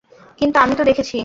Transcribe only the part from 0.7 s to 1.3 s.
তো দেখেছি।